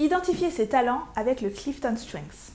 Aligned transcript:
Identifiez 0.00 0.50
ses 0.50 0.66
talents 0.66 1.02
avec 1.14 1.42
le 1.42 1.50
Clifton 1.50 1.94
Strengths. 1.94 2.54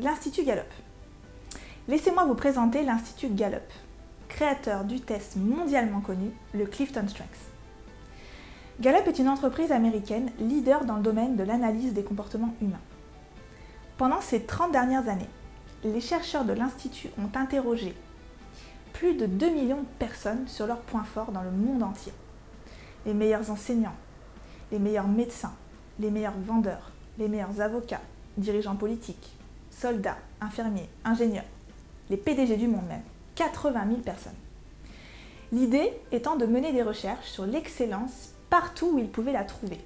L'Institut 0.00 0.42
Gallup. 0.42 0.66
Laissez-moi 1.86 2.24
vous 2.24 2.34
présenter 2.34 2.82
l'Institut 2.82 3.28
Gallup, 3.28 3.62
créateur 4.28 4.82
du 4.82 5.00
test 5.00 5.36
mondialement 5.36 6.00
connu, 6.00 6.32
le 6.52 6.66
Clifton 6.66 7.06
Strengths. 7.06 7.52
Gallup 8.80 9.06
est 9.06 9.20
une 9.20 9.28
entreprise 9.28 9.70
américaine 9.70 10.32
leader 10.40 10.84
dans 10.84 10.96
le 10.96 11.02
domaine 11.04 11.36
de 11.36 11.44
l'analyse 11.44 11.94
des 11.94 12.02
comportements 12.02 12.56
humains. 12.60 12.82
Pendant 13.98 14.20
ces 14.20 14.42
30 14.42 14.72
dernières 14.72 15.08
années, 15.08 15.30
les 15.84 16.00
chercheurs 16.00 16.44
de 16.44 16.54
l'Institut 16.54 17.10
ont 17.18 17.38
interrogé 17.38 17.94
plus 18.98 19.14
de 19.14 19.26
2 19.26 19.50
millions 19.50 19.82
de 19.82 19.98
personnes 20.00 20.48
sur 20.48 20.66
leurs 20.66 20.80
points 20.80 21.04
forts 21.04 21.30
dans 21.30 21.42
le 21.42 21.52
monde 21.52 21.84
entier. 21.84 22.12
Les 23.06 23.14
meilleurs 23.14 23.48
enseignants, 23.48 23.94
les 24.72 24.80
meilleurs 24.80 25.06
médecins, 25.06 25.54
les 26.00 26.10
meilleurs 26.10 26.36
vendeurs, 26.44 26.90
les 27.16 27.28
meilleurs 27.28 27.60
avocats, 27.60 28.00
dirigeants 28.38 28.74
politiques, 28.74 29.36
soldats, 29.70 30.18
infirmiers, 30.40 30.88
ingénieurs, 31.04 31.44
les 32.10 32.16
PDG 32.16 32.56
du 32.56 32.66
monde 32.66 32.88
même. 32.88 33.02
80 33.36 33.86
000 33.88 34.00
personnes. 34.00 34.32
L'idée 35.52 35.92
étant 36.10 36.34
de 36.34 36.46
mener 36.46 36.72
des 36.72 36.82
recherches 36.82 37.28
sur 37.28 37.46
l'excellence 37.46 38.30
partout 38.50 38.90
où 38.94 38.98
ils 38.98 39.08
pouvaient 39.08 39.30
la 39.30 39.44
trouver 39.44 39.78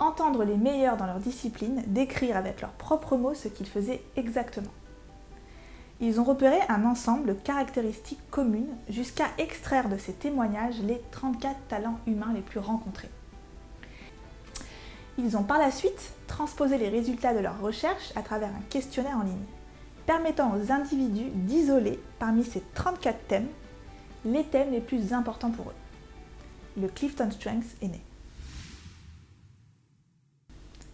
entendre 0.00 0.42
les 0.42 0.56
meilleurs 0.56 0.96
dans 0.96 1.06
leur 1.06 1.20
discipline 1.20 1.84
décrire 1.86 2.36
avec 2.36 2.60
leurs 2.60 2.72
propres 2.72 3.16
mots 3.16 3.34
ce 3.34 3.46
qu'ils 3.46 3.68
faisaient 3.68 4.02
exactement. 4.16 4.72
Ils 6.06 6.20
ont 6.20 6.24
repéré 6.24 6.58
un 6.68 6.84
ensemble 6.84 7.28
de 7.28 7.32
caractéristiques 7.32 8.20
communes 8.30 8.76
jusqu'à 8.90 9.24
extraire 9.38 9.88
de 9.88 9.96
ces 9.96 10.12
témoignages 10.12 10.78
les 10.82 11.00
34 11.12 11.56
talents 11.66 11.98
humains 12.06 12.34
les 12.34 12.42
plus 12.42 12.60
rencontrés. 12.60 13.08
Ils 15.16 15.34
ont 15.38 15.44
par 15.44 15.58
la 15.58 15.70
suite 15.70 16.12
transposé 16.26 16.76
les 16.76 16.90
résultats 16.90 17.32
de 17.32 17.38
leurs 17.38 17.58
recherches 17.58 18.12
à 18.16 18.20
travers 18.20 18.50
un 18.50 18.62
questionnaire 18.68 19.16
en 19.16 19.22
ligne, 19.22 19.46
permettant 20.04 20.52
aux 20.54 20.70
individus 20.70 21.30
d'isoler 21.32 21.98
parmi 22.18 22.44
ces 22.44 22.62
34 22.74 23.26
thèmes 23.26 23.48
les 24.26 24.44
thèmes 24.44 24.72
les 24.72 24.82
plus 24.82 25.14
importants 25.14 25.52
pour 25.52 25.68
eux. 25.70 26.82
Le 26.82 26.88
Clifton 26.88 27.30
Strengths 27.30 27.76
est 27.80 27.88
né 27.88 28.02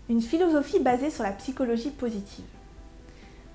une 0.09 0.23
philosophie 0.23 0.81
basée 0.81 1.11
sur 1.11 1.23
la 1.25 1.33
psychologie 1.33 1.91
positive. 1.91 2.45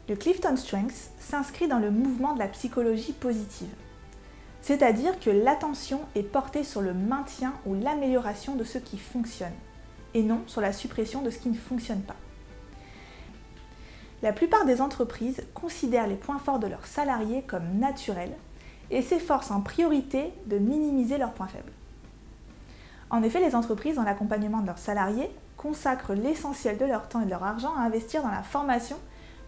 Le 0.07 0.15
Clifton 0.15 0.55
Strengths 0.55 1.09
s'inscrit 1.19 1.67
dans 1.67 1.79
le 1.79 1.89
mouvement 1.89 2.33
de 2.33 2.39
la 2.39 2.47
psychologie 2.47 3.13
positive, 3.13 3.73
c'est-à-dire 4.61 5.19
que 5.19 5.31
l'attention 5.31 6.01
est 6.13 6.21
portée 6.21 6.63
sur 6.63 6.81
le 6.81 6.93
maintien 6.93 7.53
ou 7.65 7.73
l'amélioration 7.73 8.55
de 8.55 8.63
ce 8.63 8.77
qui 8.77 8.99
fonctionne, 8.99 9.53
et 10.13 10.21
non 10.21 10.41
sur 10.45 10.61
la 10.61 10.73
suppression 10.73 11.23
de 11.23 11.31
ce 11.31 11.39
qui 11.39 11.49
ne 11.49 11.55
fonctionne 11.55 12.01
pas. 12.01 12.15
La 14.21 14.31
plupart 14.31 14.65
des 14.65 14.79
entreprises 14.79 15.41
considèrent 15.55 16.07
les 16.07 16.15
points 16.15 16.39
forts 16.39 16.59
de 16.59 16.67
leurs 16.67 16.85
salariés 16.85 17.41
comme 17.41 17.79
naturels 17.79 18.37
et 18.91 19.01
s'efforcent 19.01 19.51
en 19.51 19.61
priorité 19.61 20.33
de 20.45 20.59
minimiser 20.59 21.17
leurs 21.17 21.33
points 21.33 21.47
faibles. 21.47 21.73
En 23.09 23.23
effet, 23.23 23.39
les 23.39 23.55
entreprises, 23.55 23.95
dans 23.95 24.03
l'accompagnement 24.03 24.61
de 24.61 24.67
leurs 24.67 24.77
salariés, 24.77 25.31
consacrent 25.57 26.13
l'essentiel 26.13 26.77
de 26.77 26.85
leur 26.85 27.09
temps 27.09 27.21
et 27.21 27.25
de 27.25 27.31
leur 27.31 27.43
argent 27.43 27.73
à 27.75 27.81
investir 27.81 28.21
dans 28.21 28.29
la 28.29 28.43
formation 28.43 28.97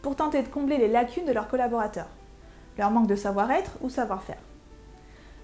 pour 0.01 0.15
tenter 0.15 0.41
de 0.43 0.47
combler 0.47 0.77
les 0.77 0.87
lacunes 0.87 1.25
de 1.25 1.31
leurs 1.31 1.47
collaborateurs, 1.47 2.09
leur 2.77 2.91
manque 2.91 3.07
de 3.07 3.15
savoir-être 3.15 3.71
ou 3.81 3.89
savoir-faire. 3.89 4.41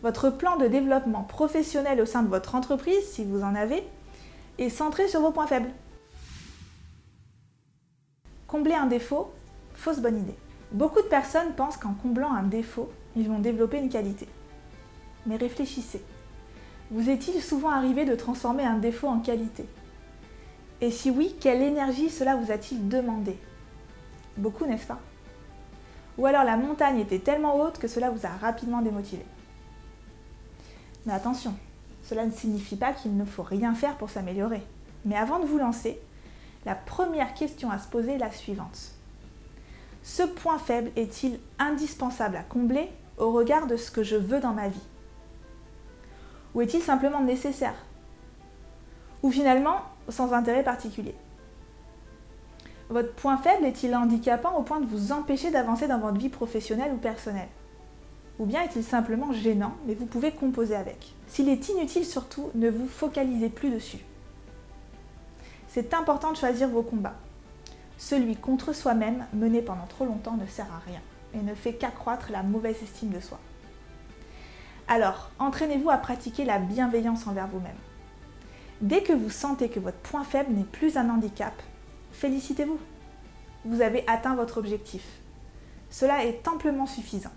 Votre 0.02 0.30
plan 0.30 0.58
de 0.58 0.68
développement 0.68 1.23
professionnel 1.23 2.02
au 2.02 2.06
sein 2.06 2.23
de 2.23 2.28
votre 2.28 2.56
entreprise, 2.56 3.06
si 3.09 3.24
vous 3.24 3.44
en 3.44 3.56
avez, 3.56 3.84
est 4.58 4.70
centré 4.70 5.08
sur 5.08 5.22
vos 5.22 5.31
points 5.31 5.48
faibles. 5.48 5.72
Combler 8.47 8.75
un 8.75 8.88
défaut, 8.88 9.31
fausse 9.74 10.00
bonne 10.00 10.19
idée. 10.19 10.36
Beaucoup 10.72 11.02
de 11.02 11.08
personnes 11.08 11.53
pensent 11.56 11.78
qu'en 11.78 11.94
comblant 11.94 12.34
un 12.34 12.44
défaut, 12.44 12.91
ils 13.16 13.30
vont 13.30 13.40
développer 13.40 13.78
une 13.78 13.90
qualité. 13.90 14.28
Mais 15.25 15.38
réfléchissez. 15.38 16.03
Vous 16.91 17.09
est-il 17.09 17.41
souvent 17.41 17.70
arrivé 17.70 18.06
de 18.06 18.16
transformer 18.16 18.64
un 18.64 18.78
défaut 18.78 19.08
en 19.08 19.20
qualité? 19.20 19.66
Et 20.81 20.91
si 20.91 21.09
oui, 21.09 21.35
quelle 21.40 21.62
énergie 21.62 22.09
cela 22.09 22.35
vous 22.35 22.52
a-t-il 22.52 22.90
demandé? 22.90 23.38
Beaucoup, 24.38 24.66
n'est-ce 24.66 24.88
pas? 24.88 25.00
Ou 26.18 26.26
alors 26.26 26.44
la 26.44 26.58
montagne 26.58 27.00
était 27.00 27.20
tellement 27.20 27.60
haute 27.60 27.80
que 27.80 27.88
cela 27.88 28.10
vous 28.10 28.26
a 28.26 28.30
rapidement 28.30 28.82
démotivé. 28.82 29.26
Mais 31.06 31.14
attention, 31.14 31.56
cela 32.04 32.26
ne 32.26 32.32
signifie 32.32 32.76
pas 32.76 32.94
qu'il 32.94 33.18
ne 33.18 33.26
faut 33.26 33.44
rien 33.44 33.74
faire 33.74 33.98
pour 33.98 34.10
s'améliorer. 34.10 34.62
Mais 35.06 35.18
avant 35.18 35.40
de 35.40 35.46
vous 35.46 35.58
lancer, 35.58 36.00
la 36.66 36.76
première 36.76 37.34
question 37.34 37.72
à 37.72 37.80
se 37.80 37.88
poser 37.88 38.14
est 38.14 38.20
la 38.20 38.32
suivante. 38.32 38.92
Ce 40.02 40.24
point 40.24 40.58
faible 40.58 40.92
est-il 40.96 41.40
indispensable 41.60 42.36
à 42.36 42.44
combler 42.44 42.90
au 43.18 43.32
regard 43.32 43.68
de 43.68 43.78
ce 43.78 43.92
que 43.92 44.04
je 44.04 44.16
veux 44.16 44.40
dans 44.40 44.54
ma 44.54 44.68
vie? 44.68 44.88
Ou 46.54 46.62
est-il 46.62 46.82
simplement 46.82 47.22
nécessaire? 47.22 47.76
Ou 49.24 49.32
finalement 49.32 49.78
sans 50.10 50.34
intérêt 50.34 50.64
particulier? 50.64 51.16
Votre 52.90 53.14
point 53.14 53.38
faible 53.38 53.66
est-il 53.66 53.96
handicapant 53.96 54.56
au 54.58 54.62
point 54.62 54.80
de 54.80 54.86
vous 54.86 55.12
empêcher 55.12 55.52
d'avancer 55.52 55.88
dans 55.88 56.00
votre 56.00 56.18
vie 56.18 56.30
professionnelle 56.30 56.92
ou 56.94 56.98
personnelle? 56.98 57.50
Ou 58.40 58.46
bien 58.46 58.62
est-il 58.64 58.84
simplement 58.84 59.32
gênant, 59.32 59.76
mais 59.88 59.94
vous 59.94 60.06
pouvez 60.06 60.32
composer 60.32 60.76
avec? 60.76 61.14
S'il 61.28 61.50
est 61.50 61.70
inutile 61.70 62.06
surtout, 62.06 62.50
ne 62.56 62.70
vous 62.70 62.88
focalisez 62.88 63.50
plus 63.50 63.70
dessus. 63.70 64.00
C'est 65.68 65.94
important 65.94 66.32
de 66.32 66.38
choisir 66.38 66.68
vos 66.68 66.84
combats. 66.84 67.16
Celui 67.98 68.36
contre 68.36 68.74
soi-même 68.74 69.26
mené 69.34 69.62
pendant 69.62 69.86
trop 69.86 70.06
longtemps 70.06 70.38
ne 70.38 70.46
sert 70.46 70.68
à 70.74 70.82
rien 70.86 71.00
et 71.34 71.42
ne 71.42 71.56
fait 71.56 71.74
qu'accroître 71.74 72.32
la 72.32 72.44
mauvaise 72.44 72.82
estime 72.84 73.10
de 73.10 73.20
soi. 73.20 73.40
Alors, 74.88 75.32
entraînez-vous 75.40 75.90
à 75.90 75.98
pratiquer 75.98 76.44
la 76.44 76.60
bienveillance 76.60 77.26
envers 77.28 77.48
vous-même. 77.48 77.72
Dès 78.82 79.02
que 79.02 79.14
vous 79.14 79.30
sentez 79.30 79.70
que 79.70 79.80
votre 79.80 79.98
point 79.98 80.24
faible 80.24 80.52
n'est 80.54 80.64
plus 80.64 80.98
un 80.98 81.10
handicap, 81.10 81.54
félicitez-vous. 82.13 82.79
Vous 83.66 83.81
avez 83.81 84.03
atteint 84.07 84.35
votre 84.35 84.57
objectif. 84.57 85.03
Cela 85.90 86.25
est 86.25 86.47
amplement 86.47 86.85
suffisant. 86.85 87.31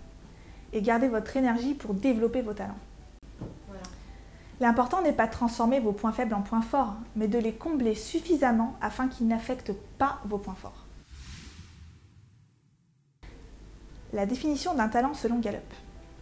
Et 0.73 0.81
gardez 0.81 1.07
votre 1.07 1.35
énergie 1.37 1.73
pour 1.73 1.93
développer 1.93 2.41
vos 2.41 2.53
talents. 2.53 2.79
L'important 4.59 5.01
n'est 5.01 5.13
pas 5.13 5.27
de 5.27 5.31
transformer 5.31 5.79
vos 5.79 5.91
points 5.91 6.11
faibles 6.11 6.33
en 6.33 6.41
points 6.41 6.61
forts, 6.61 6.95
mais 7.15 7.27
de 7.27 7.37
les 7.37 7.53
combler 7.53 7.93
suffisamment 7.93 8.75
afin 8.81 9.07
qu'ils 9.07 9.27
n'affectent 9.27 9.75
pas 9.97 10.19
vos 10.25 10.39
points 10.39 10.55
forts. 10.55 10.85
La 14.13 14.25
définition 14.25 14.73
d'un 14.73 14.87
talent 14.87 15.13
selon 15.13 15.39
Gallup. 15.39 15.73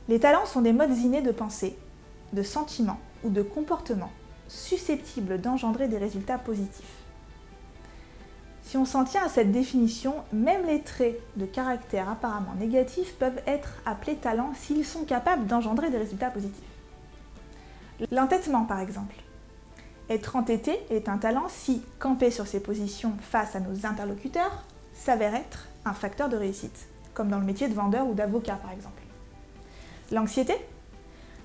Les 0.10 0.20
talents 0.20 0.46
sont 0.46 0.62
des 0.62 0.74
modes 0.74 0.98
innés 0.98 1.22
de 1.22 1.32
pensée, 1.32 1.78
de 2.34 2.44
sentiments 2.44 3.00
ou 3.24 3.30
de 3.30 3.42
comportements 3.42 4.12
susceptibles 4.48 5.40
d'engendrer 5.40 5.88
des 5.88 5.98
résultats 5.98 6.38
positifs. 6.38 7.05
Si 8.76 8.80
on 8.80 8.84
s'en 8.84 9.06
tient 9.06 9.24
à 9.24 9.30
cette 9.30 9.54
définition, 9.54 10.16
même 10.34 10.66
les 10.66 10.82
traits 10.82 11.18
de 11.38 11.46
caractère 11.46 12.10
apparemment 12.10 12.54
négatifs 12.60 13.14
peuvent 13.14 13.40
être 13.48 13.70
appelés 13.86 14.18
talents 14.18 14.52
s'ils 14.54 14.84
sont 14.84 15.06
capables 15.06 15.48
d'engendrer 15.48 15.90
des 15.90 15.98
résultats 15.98 16.30
positifs. 16.30 16.62
L'entêtement 18.12 18.66
par 18.66 18.82
exemple. 18.82 19.16
Être 20.10 20.36
entêté 20.36 20.78
est 20.90 21.08
un 21.08 21.18
talent 21.18 21.46
si 21.48 21.84
camper 22.00 22.32
sur 22.32 22.48
ses 22.48 22.60
positions 22.60 23.14
face 23.22 23.56
à 23.56 23.62
nos 23.62 23.86
interlocuteurs 23.86 24.66
s'avère 24.94 25.36
être 25.36 25.70
un 25.86 25.94
facteur 25.94 26.28
de 26.28 26.36
réussite, 26.36 26.90
comme 27.14 27.30
dans 27.30 27.40
le 27.40 27.46
métier 27.46 27.70
de 27.70 27.74
vendeur 27.74 28.06
ou 28.06 28.14
d'avocat 28.14 28.56
par 28.56 28.74
exemple. 28.74 29.04
L'anxiété 30.12 30.54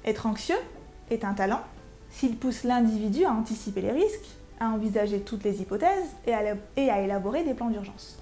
Être 0.04 0.26
anxieux 0.26 0.58
est 1.10 1.24
un 1.24 1.34
talent 1.34 1.62
s'il 2.10 2.36
pousse 2.36 2.64
l'individu 2.64 3.24
à 3.24 3.30
anticiper 3.30 3.82
les 3.82 3.92
risques, 3.92 4.39
à 4.60 4.68
envisager 4.68 5.20
toutes 5.20 5.44
les 5.44 5.60
hypothèses 5.60 6.14
et 6.26 6.34
à, 6.34 7.00
élaborer 7.00 7.44
des 7.44 7.54
plans 7.54 7.70
d'urgence. 7.70 8.18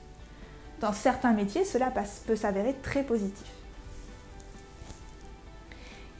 Dans 0.81 0.93
certains 0.93 1.33
métiers, 1.33 1.65
cela 1.65 1.93
peut 2.27 2.37
s'avérer 2.37 2.75
très 2.83 3.03
positif. 3.03 3.49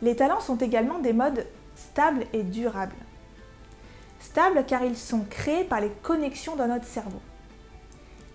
Les 0.03 0.17
talents 0.17 0.41
sont 0.41 0.57
également 0.57 0.99
des 0.99 1.13
modes 1.13 1.47
stables 1.77 2.25
et 2.33 2.43
durables. 2.43 2.95
Stables 4.21 4.65
car 4.67 4.83
ils 4.83 4.97
sont 4.97 5.25
créés 5.31 5.65
par 5.65 5.81
les 5.81 5.91
connexions 6.03 6.57
dans 6.57 6.67
notre 6.67 6.85
cerveau. 6.85 7.21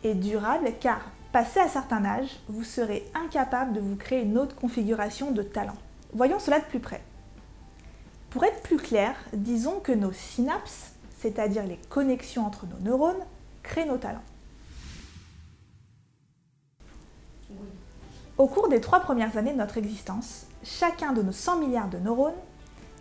Et 0.04 0.14
durables 0.14 0.72
car 0.80 1.02
Passé 1.34 1.60
à 1.60 1.68
certain 1.68 2.06
âge, 2.06 2.30
vous 2.48 2.64
serez 2.64 3.04
incapable 3.16 3.74
de 3.74 3.80
vous 3.80 3.96
créer 3.96 4.22
une 4.22 4.38
autre 4.38 4.56
configuration 4.56 5.32
de 5.32 5.42
talent. 5.42 5.76
Voyons 6.14 6.38
cela 6.38 6.60
de 6.60 6.66
plus 6.66 6.80
près. 6.80 7.02
Pour 8.30 8.44
être 8.44 8.62
plus 8.62 8.78
clair, 8.78 9.16
disons 9.34 9.80
que 9.80 9.92
nos 9.92 10.12
synapses, 10.12 10.93
c'est-à-dire 11.24 11.66
les 11.66 11.80
connexions 11.90 12.46
entre 12.46 12.66
nos 12.66 12.78
neurones, 12.80 13.26
créent 13.64 13.86
nos 13.86 13.98
talents. 13.98 14.24
Au 18.38 18.48
cours 18.48 18.68
des 18.68 18.82
trois 18.82 19.00
premières 19.00 19.38
années 19.38 19.54
de 19.54 19.58
notre 19.58 19.78
existence, 19.78 20.48
chacun 20.64 21.14
de 21.14 21.22
nos 21.22 21.32
100 21.32 21.60
milliards 21.60 21.88
de 21.88 21.98
neurones 21.98 22.34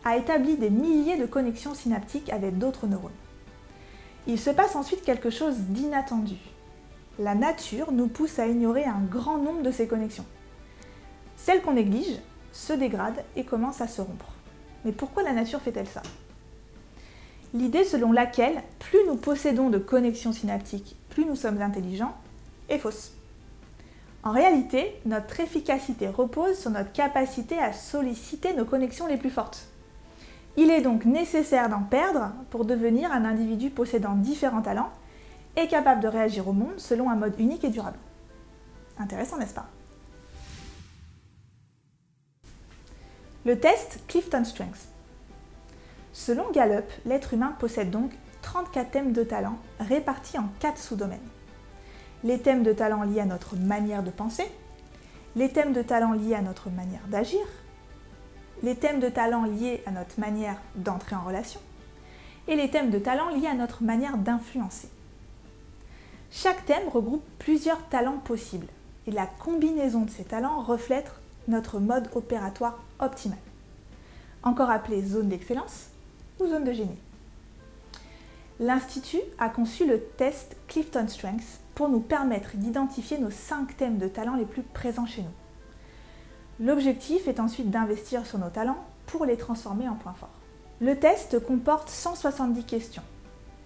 a 0.04 0.16
établi 0.16 0.56
des 0.56 0.70
milliers 0.70 1.16
de 1.16 1.26
connexions 1.26 1.74
synaptiques 1.74 2.30
avec 2.30 2.58
d'autres 2.58 2.86
neurones. 2.86 3.10
Il 4.28 4.38
se 4.38 4.50
passe 4.50 4.76
ensuite 4.76 5.02
quelque 5.02 5.30
chose 5.30 5.56
d'inattendu. 5.58 6.36
La 7.18 7.34
nature 7.34 7.90
nous 7.90 8.06
pousse 8.06 8.38
à 8.38 8.46
ignorer 8.46 8.84
un 8.84 9.00
grand 9.00 9.38
nombre 9.38 9.62
de 9.62 9.72
ces 9.72 9.88
connexions. 9.88 10.26
Celles 11.36 11.60
qu'on 11.60 11.72
néglige 11.72 12.20
se 12.52 12.72
dégradent 12.72 13.24
et 13.34 13.44
commencent 13.44 13.80
à 13.80 13.88
se 13.88 14.00
rompre. 14.00 14.32
Mais 14.84 14.92
pourquoi 14.92 15.24
la 15.24 15.32
nature 15.32 15.60
fait-elle 15.60 15.88
ça? 15.88 16.02
L'idée 17.54 17.84
selon 17.84 18.12
laquelle 18.12 18.62
plus 18.78 19.00
nous 19.06 19.16
possédons 19.16 19.68
de 19.68 19.78
connexions 19.78 20.32
synaptiques, 20.32 20.96
plus 21.10 21.26
nous 21.26 21.36
sommes 21.36 21.60
intelligents, 21.60 22.16
est 22.68 22.78
fausse. 22.78 23.12
En 24.22 24.30
réalité, 24.30 24.94
notre 25.04 25.40
efficacité 25.40 26.08
repose 26.08 26.58
sur 26.58 26.70
notre 26.70 26.92
capacité 26.92 27.58
à 27.58 27.72
solliciter 27.72 28.54
nos 28.54 28.64
connexions 28.64 29.06
les 29.06 29.16
plus 29.16 29.30
fortes. 29.30 29.66
Il 30.56 30.70
est 30.70 30.80
donc 30.80 31.04
nécessaire 31.04 31.68
d'en 31.68 31.82
perdre 31.82 32.32
pour 32.50 32.64
devenir 32.64 33.10
un 33.10 33.24
individu 33.24 33.70
possédant 33.70 34.14
différents 34.14 34.62
talents 34.62 34.92
et 35.56 35.66
capable 35.66 36.00
de 36.00 36.08
réagir 36.08 36.48
au 36.48 36.52
monde 36.52 36.78
selon 36.78 37.10
un 37.10 37.16
mode 37.16 37.38
unique 37.38 37.64
et 37.64 37.70
durable. 37.70 37.98
Intéressant, 38.98 39.38
n'est-ce 39.38 39.54
pas? 39.54 39.68
Le 43.44 43.58
test 43.58 44.00
Clifton 44.06 44.44
Strengths. 44.44 44.91
Selon 46.12 46.50
Gallup, 46.50 46.84
l'être 47.04 47.34
humain 47.34 47.54
possède 47.58 47.90
donc 47.90 48.12
34 48.42 48.90
thèmes 48.90 49.12
de 49.12 49.24
talent 49.24 49.58
répartis 49.80 50.38
en 50.38 50.48
4 50.60 50.78
sous-domaines 50.78 51.20
les 52.24 52.38
thèmes 52.38 52.62
de 52.62 52.72
talent 52.72 53.02
liés 53.02 53.20
à 53.20 53.26
notre 53.26 53.56
manière 53.56 54.02
de 54.02 54.10
penser, 54.10 54.46
les 55.34 55.48
thèmes 55.48 55.72
de 55.72 55.82
talent 55.82 56.12
liés 56.12 56.34
à 56.34 56.42
notre 56.42 56.70
manière 56.70 57.06
d'agir, 57.08 57.40
les 58.62 58.76
thèmes 58.76 59.00
de 59.00 59.08
talent 59.08 59.44
liés 59.44 59.82
à 59.86 59.90
notre 59.90 60.20
manière 60.20 60.56
d'entrer 60.76 61.16
en 61.16 61.22
relation, 61.22 61.60
et 62.48 62.56
les 62.56 62.70
thèmes 62.70 62.90
de 62.90 62.98
talent 62.98 63.30
liés 63.30 63.48
à 63.48 63.54
notre 63.54 63.82
manière 63.82 64.16
d'influencer. 64.18 64.88
Chaque 66.30 66.64
thème 66.64 66.88
regroupe 66.88 67.24
plusieurs 67.38 67.84
talents 67.88 68.18
possibles, 68.18 68.68
et 69.06 69.10
la 69.10 69.26
combinaison 69.26 70.02
de 70.02 70.10
ces 70.10 70.24
talents 70.24 70.62
reflète 70.62 71.10
notre 71.48 71.80
mode 71.80 72.08
opératoire 72.14 72.78
optimal, 73.00 73.38
encore 74.44 74.70
appelé 74.70 75.02
zone 75.02 75.28
d'excellence 75.28 75.88
zone 76.46 76.64
de 76.64 76.72
génie. 76.72 76.98
L'Institut 78.60 79.22
a 79.38 79.48
conçu 79.48 79.86
le 79.86 80.00
test 80.00 80.56
Clifton 80.68 81.08
Strengths 81.08 81.60
pour 81.74 81.88
nous 81.88 82.00
permettre 82.00 82.56
d'identifier 82.56 83.18
nos 83.18 83.30
5 83.30 83.76
thèmes 83.76 83.98
de 83.98 84.08
talent 84.08 84.36
les 84.36 84.44
plus 84.44 84.62
présents 84.62 85.06
chez 85.06 85.22
nous. 85.22 86.66
L'objectif 86.66 87.26
est 87.28 87.40
ensuite 87.40 87.70
d'investir 87.70 88.26
sur 88.26 88.38
nos 88.38 88.50
talents 88.50 88.84
pour 89.06 89.24
les 89.24 89.36
transformer 89.36 89.88
en 89.88 89.94
points 89.94 90.14
forts. 90.14 90.28
Le 90.80 90.98
test 90.98 91.44
comporte 91.44 91.88
170 91.88 92.64
questions 92.64 93.02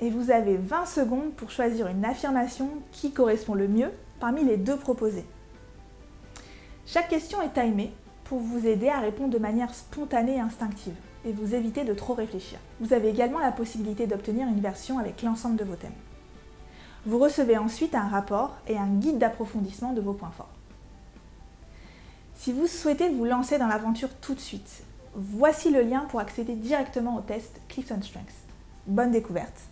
et 0.00 0.10
vous 0.10 0.30
avez 0.30 0.56
20 0.56 0.86
secondes 0.86 1.32
pour 1.32 1.50
choisir 1.50 1.88
une 1.88 2.04
affirmation 2.04 2.70
qui 2.92 3.12
correspond 3.12 3.54
le 3.54 3.68
mieux 3.68 3.90
parmi 4.20 4.44
les 4.44 4.56
deux 4.56 4.76
proposées. 4.76 5.26
Chaque 6.86 7.08
question 7.08 7.42
est 7.42 7.52
timée 7.52 7.92
pour 8.24 8.38
vous 8.38 8.66
aider 8.66 8.88
à 8.88 9.00
répondre 9.00 9.30
de 9.30 9.38
manière 9.38 9.74
spontanée 9.74 10.36
et 10.36 10.40
instinctive 10.40 10.94
et 11.26 11.32
vous 11.32 11.54
éviter 11.54 11.84
de 11.84 11.92
trop 11.92 12.14
réfléchir. 12.14 12.58
Vous 12.80 12.92
avez 12.92 13.08
également 13.08 13.40
la 13.40 13.52
possibilité 13.52 14.06
d'obtenir 14.06 14.46
une 14.46 14.60
version 14.60 14.98
avec 14.98 15.22
l'ensemble 15.22 15.56
de 15.56 15.64
vos 15.64 15.74
thèmes. 15.74 15.92
Vous 17.04 17.18
recevez 17.18 17.58
ensuite 17.58 17.94
un 17.94 18.08
rapport 18.08 18.56
et 18.66 18.78
un 18.78 18.88
guide 18.88 19.18
d'approfondissement 19.18 19.92
de 19.92 20.00
vos 20.00 20.12
points 20.12 20.30
forts. 20.30 20.48
Si 22.34 22.52
vous 22.52 22.66
souhaitez 22.66 23.08
vous 23.08 23.24
lancer 23.24 23.58
dans 23.58 23.66
l'aventure 23.66 24.14
tout 24.20 24.34
de 24.34 24.40
suite, 24.40 24.84
voici 25.14 25.70
le 25.70 25.82
lien 25.82 26.06
pour 26.08 26.20
accéder 26.20 26.54
directement 26.54 27.16
au 27.16 27.20
test 27.20 27.60
Clifton 27.68 28.00
Strengths. 28.02 28.46
Bonne 28.86 29.10
découverte 29.10 29.62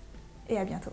et 0.49 0.59
à 0.59 0.65
bientôt. 0.65 0.93